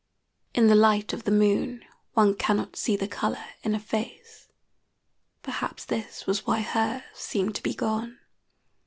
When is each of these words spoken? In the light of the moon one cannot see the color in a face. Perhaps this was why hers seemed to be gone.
In 0.55 0.65
the 0.65 0.73
light 0.73 1.13
of 1.13 1.25
the 1.25 1.31
moon 1.31 1.85
one 2.15 2.33
cannot 2.33 2.75
see 2.75 2.95
the 2.95 3.07
color 3.07 3.45
in 3.61 3.75
a 3.75 3.79
face. 3.79 4.47
Perhaps 5.43 5.85
this 5.85 6.25
was 6.25 6.43
why 6.43 6.61
hers 6.61 7.03
seemed 7.13 7.53
to 7.57 7.61
be 7.61 7.75
gone. 7.75 8.17